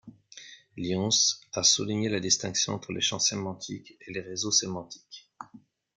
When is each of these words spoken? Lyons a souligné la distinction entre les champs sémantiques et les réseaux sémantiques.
Lyons 0.77 1.35
a 1.53 1.61
souligné 1.61 2.09
la 2.09 2.19
distinction 2.19 2.73
entre 2.73 2.91
les 2.91 3.01
champs 3.01 3.19
sémantiques 3.19 3.99
et 4.07 4.11
les 4.13 4.21
réseaux 4.21 4.49
sémantiques. 4.49 5.29